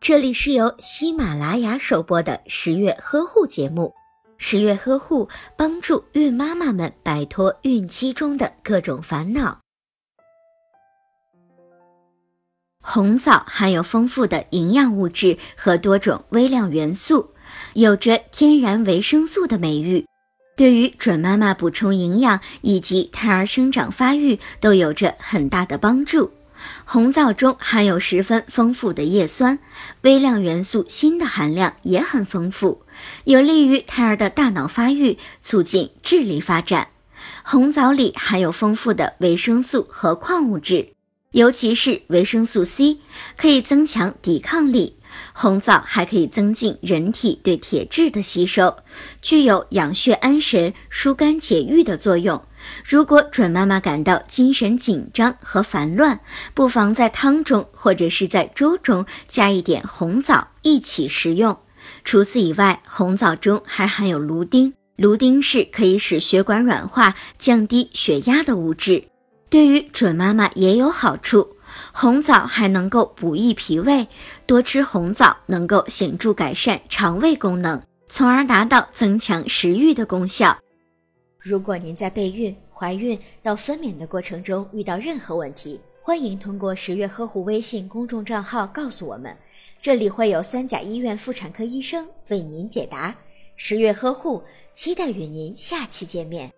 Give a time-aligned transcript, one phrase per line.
[0.00, 3.92] 这里是由喜马拉雅首播的十月呵护节目。
[4.36, 9.58] 十月呵护帮助孕妈妈们摆脱孕期中的各种烦恼。
[12.80, 17.30] 红枣含有丰富的营养物质和多种微量元素，
[17.72, 20.06] 有着天然维生素的美誉，
[20.56, 26.30] 对于准妈妈补充营养以及胎儿生长发育都有着很大的帮助。
[26.84, 29.58] 红枣中含有十分丰富的叶酸，
[30.02, 32.82] 微量元素锌的含量也很丰富，
[33.24, 36.88] 有利于胎儿的大脑发育，促进智力发展。
[37.42, 40.90] 红枣里含有丰富的维生素和矿物质，
[41.32, 42.98] 尤其是维生素 C，
[43.36, 44.96] 可以增强抵抗力。
[45.32, 48.76] 红枣还可以增进人体对铁质的吸收，
[49.20, 52.42] 具有养血安神、疏肝解郁的作用。
[52.84, 56.20] 如果准妈妈感到精神紧张和烦乱，
[56.54, 61.58] 不妨在汤中或者是在粥中加一点红枣一起食用。
[62.02, 69.04] 除此以外，红枣中还含有芦丁，芦丁是可以使血管软化、降低血压的物质，
[69.50, 71.56] 对于准妈妈也有好处。
[71.92, 74.06] 红枣还能够补益脾胃，
[74.46, 80.58] 多吃红枣能够显著改善肠胃功能，从而达到增强食欲的功效。
[81.38, 89.36] 如果您在备孕、怀孕到分娩的过程中遇到任何问题，欢迎通过十月呵护微信公众账号告诉我们，
[89.80, 93.14] 这里会有三甲医院妇产科医生为您解答。
[93.56, 96.50] 十月呵护，期待与您下期见面。